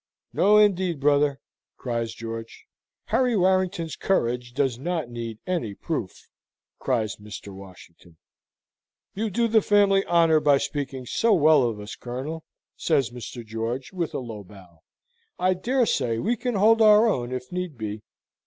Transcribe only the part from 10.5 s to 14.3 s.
speaking so well of us, Colonel," says Mr. George, with a